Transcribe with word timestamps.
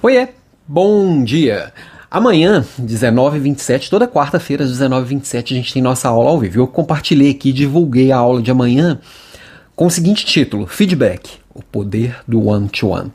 Oiê, 0.00 0.28
bom 0.64 1.24
dia! 1.24 1.72
Amanhã, 2.08 2.64
19h27, 2.80 3.90
toda 3.90 4.06
quarta-feira 4.06 4.62
às 4.62 4.70
19h27, 4.70 5.42
a 5.50 5.54
gente 5.56 5.72
tem 5.72 5.82
nossa 5.82 6.08
aula 6.08 6.30
ao 6.30 6.38
vivo. 6.38 6.60
Eu 6.60 6.68
compartilhei 6.68 7.32
aqui, 7.32 7.52
divulguei 7.52 8.12
a 8.12 8.16
aula 8.16 8.40
de 8.40 8.48
amanhã 8.48 9.00
com 9.74 9.86
o 9.86 9.90
seguinte 9.90 10.24
título: 10.24 10.68
Feedback, 10.68 11.38
o 11.52 11.64
poder 11.64 12.16
do 12.28 12.46
one-to-one. 12.46 13.10
-one. 13.10 13.12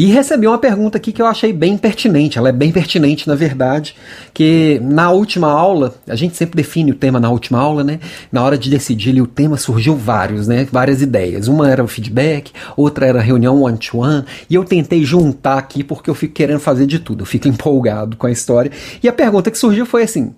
E 0.00 0.06
recebi 0.06 0.46
uma 0.46 0.56
pergunta 0.56 0.96
aqui 0.96 1.12
que 1.12 1.20
eu 1.20 1.26
achei 1.26 1.52
bem 1.52 1.76
pertinente, 1.76 2.38
ela 2.38 2.48
é 2.48 2.52
bem 2.52 2.72
pertinente 2.72 3.28
na 3.28 3.34
verdade, 3.34 3.94
que 4.32 4.80
na 4.82 5.10
última 5.10 5.52
aula, 5.52 5.94
a 6.08 6.16
gente 6.16 6.38
sempre 6.38 6.56
define 6.56 6.92
o 6.92 6.94
tema 6.94 7.20
na 7.20 7.28
última 7.28 7.58
aula, 7.58 7.84
né? 7.84 8.00
Na 8.32 8.42
hora 8.42 8.56
de 8.56 8.70
decidir 8.70 9.20
o 9.20 9.26
tema 9.26 9.58
surgiu 9.58 9.94
vários, 9.94 10.48
né? 10.48 10.66
Várias 10.72 11.02
ideias. 11.02 11.48
Uma 11.48 11.70
era 11.70 11.84
o 11.84 11.86
feedback, 11.86 12.50
outra 12.78 13.04
era 13.04 13.18
a 13.18 13.22
reunião 13.22 13.60
one-to-one, 13.60 14.22
-one, 14.22 14.26
e 14.48 14.54
eu 14.54 14.64
tentei 14.64 15.04
juntar 15.04 15.58
aqui 15.58 15.84
porque 15.84 16.08
eu 16.08 16.14
fico 16.14 16.32
querendo 16.32 16.60
fazer 16.60 16.86
de 16.86 16.98
tudo, 16.98 17.20
eu 17.20 17.26
fico 17.26 17.46
empolgado 17.48 18.16
com 18.16 18.26
a 18.26 18.30
história. 18.30 18.72
E 19.02 19.06
a 19.06 19.12
pergunta 19.12 19.50
que 19.50 19.58
surgiu 19.58 19.84
foi 19.84 20.04
assim: 20.04 20.34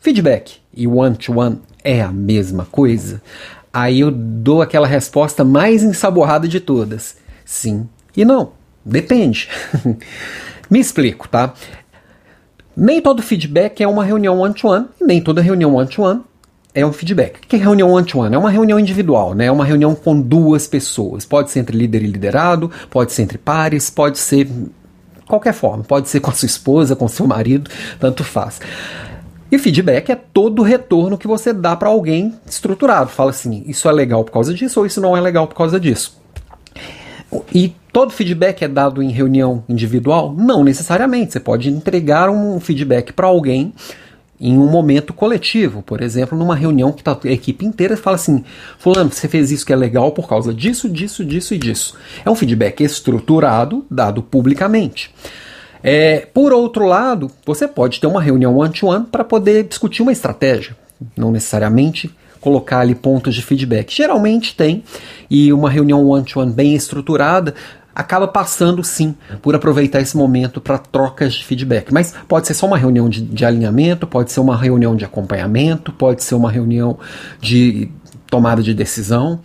feedback 0.00 0.58
e 0.76 0.86
one-to-one 0.86 1.56
-one 1.56 1.60
é 1.82 2.02
a 2.02 2.12
mesma 2.12 2.66
coisa? 2.70 3.22
Aí 3.72 4.00
eu 4.00 4.10
dou 4.10 4.60
aquela 4.60 4.86
resposta 4.86 5.42
mais 5.42 5.82
ensaborrada 5.82 6.46
de 6.46 6.60
todas. 6.60 7.16
Sim 7.42 7.88
e 8.16 8.24
não. 8.24 8.52
Depende. 8.86 9.48
Me 10.70 10.78
explico, 10.78 11.28
tá? 11.28 11.52
Nem 12.76 13.00
todo 13.00 13.22
feedback 13.22 13.82
é 13.82 13.88
uma 13.88 14.04
reunião 14.04 14.38
one-to-one, 14.38 14.84
-one, 14.84 15.06
nem 15.06 15.20
toda 15.20 15.42
reunião 15.42 15.74
one-to-one 15.74 16.20
-one 16.20 16.36
é 16.76 16.84
um 16.84 16.92
feedback. 16.92 17.38
O 17.38 17.46
que 17.48 17.56
é 17.56 17.58
reunião 17.58 17.90
one-to-one? 17.90 18.28
-one? 18.28 18.34
É 18.34 18.38
uma 18.38 18.50
reunião 18.50 18.78
individual, 18.78 19.34
né? 19.34 19.46
É 19.46 19.50
uma 19.50 19.64
reunião 19.64 19.94
com 19.94 20.20
duas 20.20 20.66
pessoas. 20.66 21.24
Pode 21.24 21.50
ser 21.50 21.60
entre 21.60 21.74
líder 21.74 22.02
e 22.02 22.06
liderado, 22.06 22.70
pode 22.90 23.12
ser 23.12 23.22
entre 23.22 23.38
pares, 23.38 23.88
pode 23.88 24.18
ser 24.18 24.46
qualquer 25.26 25.54
forma. 25.54 25.82
Pode 25.82 26.10
ser 26.10 26.20
com 26.20 26.30
a 26.30 26.34
sua 26.34 26.44
esposa, 26.44 26.94
com 26.94 27.08
seu 27.08 27.26
marido, 27.26 27.70
tanto 27.98 28.22
faz. 28.22 28.60
E 29.50 29.56
feedback 29.58 30.10
é 30.10 30.16
todo 30.16 30.60
o 30.60 30.62
retorno 30.62 31.16
que 31.16 31.26
você 31.26 31.50
dá 31.50 31.74
para 31.74 31.88
alguém 31.88 32.34
estruturado. 32.46 33.08
Fala 33.08 33.30
assim, 33.30 33.64
isso 33.66 33.88
é 33.88 33.92
legal 33.92 34.22
por 34.22 34.32
causa 34.32 34.52
disso 34.52 34.80
ou 34.80 34.84
isso 34.84 35.00
não 35.00 35.16
é 35.16 35.20
legal 35.20 35.46
por 35.46 35.54
causa 35.54 35.80
disso. 35.80 36.20
E 37.54 37.74
todo 37.92 38.12
feedback 38.12 38.62
é 38.62 38.68
dado 38.68 39.02
em 39.02 39.10
reunião 39.10 39.64
individual? 39.68 40.34
Não 40.36 40.62
necessariamente. 40.62 41.32
Você 41.32 41.40
pode 41.40 41.70
entregar 41.70 42.30
um 42.30 42.60
feedback 42.60 43.12
para 43.12 43.26
alguém 43.26 43.72
em 44.40 44.58
um 44.58 44.66
momento 44.66 45.14
coletivo, 45.14 45.82
por 45.82 46.02
exemplo, 46.02 46.36
numa 46.36 46.54
reunião 46.54 46.92
que 46.92 47.02
tá 47.02 47.18
a 47.24 47.28
equipe 47.28 47.64
inteira 47.64 47.96
fala 47.96 48.16
assim: 48.16 48.44
Fulano, 48.78 49.10
você 49.10 49.28
fez 49.28 49.50
isso 49.50 49.64
que 49.64 49.72
é 49.72 49.76
legal 49.76 50.12
por 50.12 50.28
causa 50.28 50.52
disso, 50.52 50.88
disso, 50.88 51.24
disso 51.24 51.54
e 51.54 51.58
disso. 51.58 51.96
É 52.24 52.30
um 52.30 52.34
feedback 52.34 52.82
estruturado, 52.82 53.84
dado 53.90 54.22
publicamente. 54.22 55.10
É, 55.82 56.26
por 56.34 56.52
outro 56.52 56.84
lado, 56.84 57.30
você 57.44 57.68
pode 57.68 58.00
ter 58.00 58.06
uma 58.06 58.20
reunião 58.20 58.56
one-to-one 58.56 59.06
para 59.06 59.24
poder 59.24 59.64
discutir 59.64 60.02
uma 60.02 60.12
estratégia, 60.12 60.76
não 61.16 61.30
necessariamente 61.30 62.14
colocar 62.46 62.78
ali 62.78 62.94
pontos 62.94 63.34
de 63.34 63.42
feedback. 63.42 63.92
Geralmente 63.92 64.54
tem, 64.54 64.84
e 65.28 65.52
uma 65.52 65.68
reunião 65.68 66.06
one-to-one 66.06 66.52
-one 66.52 66.54
bem 66.54 66.76
estruturada 66.76 67.52
acaba 67.92 68.28
passando 68.28 68.84
sim 68.84 69.16
por 69.42 69.56
aproveitar 69.56 70.00
esse 70.00 70.16
momento 70.16 70.60
para 70.60 70.78
trocas 70.78 71.34
de 71.34 71.44
feedback. 71.44 71.92
Mas 71.92 72.14
pode 72.28 72.46
ser 72.46 72.54
só 72.54 72.68
uma 72.68 72.78
reunião 72.78 73.08
de, 73.08 73.20
de, 73.20 73.44
alinhamento, 73.44 74.06
pode 74.06 74.30
ser 74.30 74.38
uma 74.38 74.56
reunião 74.56 74.94
de 74.94 75.04
acompanhamento, 75.04 75.90
pode 75.90 76.22
ser 76.22 76.36
uma 76.36 76.48
reunião 76.48 76.96
de 77.40 77.90
tomada 78.30 78.62
de 78.62 78.72
decisão. 78.72 79.40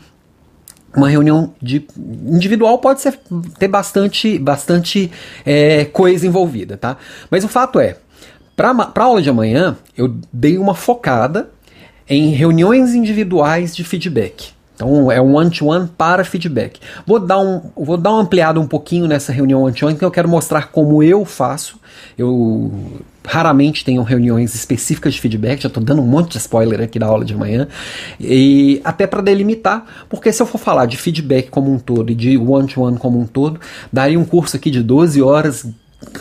Uma 0.95 1.09
reunião 1.09 1.55
de 1.59 1.87
individual 2.27 2.77
pode 2.77 3.01
ser, 3.01 3.19
ter 3.57 3.67
bastante, 3.67 4.37
bastante 4.37 5.09
é, 5.43 5.85
coisa 5.85 6.27
envolvida, 6.27 6.77
tá? 6.77 6.97
Mas 7.31 7.43
o 7.43 7.47
fato 7.47 7.79
é, 7.79 7.97
para 8.55 8.69
a 8.93 9.03
aula 9.03 9.23
de 9.23 9.29
amanhã, 9.29 9.75
eu 9.97 10.15
dei 10.31 10.59
uma 10.59 10.75
focada 10.75 11.49
em 12.11 12.31
reuniões 12.31 12.93
individuais 12.93 13.73
de 13.73 13.85
feedback. 13.85 14.49
Então 14.75 15.09
é 15.09 15.21
um 15.21 15.35
one-to-one 15.35 15.85
-one 15.85 15.89
para 15.97 16.25
feedback. 16.25 16.81
Vou 17.07 17.19
dar, 17.19 17.39
um, 17.39 17.71
vou 17.73 17.95
dar 17.95 18.11
uma 18.11 18.21
ampliada 18.21 18.59
um 18.59 18.67
pouquinho 18.67 19.07
nessa 19.07 19.31
reunião 19.31 19.61
one-to-one, 19.61 19.97
que 19.97 20.03
eu 20.03 20.11
quero 20.11 20.27
mostrar 20.27 20.71
como 20.71 21.01
eu 21.01 21.23
faço. 21.23 21.79
Eu 22.17 22.99
raramente 23.25 23.85
tenho 23.85 24.03
reuniões 24.03 24.53
específicas 24.53 25.13
de 25.13 25.21
feedback, 25.21 25.61
já 25.61 25.67
estou 25.67 25.81
dando 25.81 26.01
um 26.01 26.05
monte 26.05 26.31
de 26.31 26.37
spoiler 26.39 26.81
aqui 26.81 26.99
da 26.99 27.05
aula 27.05 27.23
de 27.23 27.35
manhã, 27.35 27.67
e 28.19 28.81
até 28.83 29.07
para 29.07 29.21
delimitar, 29.21 29.85
porque 30.09 30.33
se 30.33 30.41
eu 30.41 30.45
for 30.45 30.57
falar 30.57 30.87
de 30.87 30.97
feedback 30.97 31.49
como 31.49 31.71
um 31.71 31.79
todo 31.79 32.11
e 32.11 32.15
de 32.15 32.37
one-to-one 32.37 32.95
-one 32.95 32.99
como 32.99 33.19
um 33.19 33.25
todo, 33.25 33.59
daria 33.93 34.19
um 34.19 34.25
curso 34.25 34.57
aqui 34.57 34.69
de 34.69 34.83
12 34.83 35.21
horas 35.21 35.65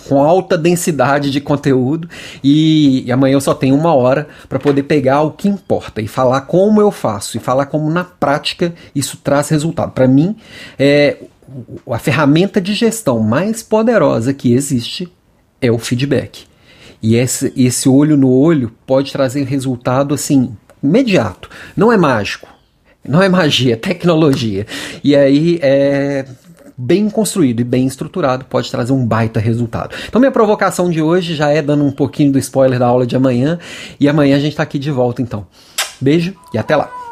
com 0.09 0.23
alta 0.23 0.59
densidade 0.59 1.31
de 1.31 1.41
conteúdo 1.41 2.09
e, 2.45 3.05
e 3.07 3.13
amanhã 3.13 3.35
eu 3.35 3.41
só 3.41 3.55
tenho 3.55 3.75
uma 3.75 3.95
hora 3.95 4.29
para 4.49 4.59
poder 4.59 4.83
pegar 4.85 5.23
o 5.23 5.31
que 5.31 5.49
importa 5.49 6.01
e 6.03 6.09
falar 6.09 6.43
como 6.43 6.81
eu 6.81 6.91
faço 6.91 7.37
e 7.37 7.41
falar 7.41 7.67
como 7.67 7.91
na 7.91 8.05
prática 8.05 8.75
isso 8.95 9.17
traz 9.23 9.49
resultado. 9.49 9.93
Para 9.93 10.07
mim, 10.07 10.37
é, 10.79 11.17
a 11.91 11.99
ferramenta 11.99 12.61
de 12.61 12.75
gestão 12.75 13.21
mais 13.21 13.63
poderosa 13.63 14.35
que 14.35 14.53
existe 14.53 15.11
é 15.61 15.71
o 15.71 15.79
feedback. 15.79 16.45
E 17.03 17.17
esse, 17.17 17.53
esse 17.57 17.89
olho 17.89 18.17
no 18.17 18.31
olho 18.31 18.73
pode 18.87 19.13
trazer 19.13 19.45
resultado 19.45 20.15
assim 20.15 20.55
imediato. 20.83 21.49
Não 21.77 21.91
é 21.91 21.97
mágico, 21.97 22.49
não 23.07 23.23
é 23.23 23.29
magia, 23.29 23.75
é 23.75 23.77
tecnologia. 23.77 24.67
E 25.03 25.17
aí 25.17 25.59
é, 25.63 26.27
bem 26.81 27.11
construído 27.11 27.61
e 27.61 27.65
bem 27.65 27.87
estruturado 27.87 28.47
pode 28.47 28.71
trazer 28.71 28.93
um 28.93 29.05
baita 29.05 29.39
resultado. 29.39 29.95
Então 30.09 30.21
minha 30.21 30.33
provocação 30.33 30.91
de 30.91 31.03
hoje 31.03 31.35
já 31.35 31.51
é 31.51 31.61
dando 31.61 31.85
um 31.85 31.93
pouquinho 31.93 32.33
do 32.33 32.39
spoiler 32.39 32.79
da 32.79 32.87
aula 32.87 33.07
de 33.07 33.15
amanhã 33.15 33.59
e 33.99 34.09
amanhã 34.09 34.37
a 34.37 34.41
gente 34.41 34.53
está 34.53 34.63
aqui 34.63 34.79
de 34.79 34.91
volta 34.91 35.21
então. 35.21 35.47
Beijo 36.01 36.35
e 36.55 36.59
até 36.59 36.75
lá. 36.75 37.10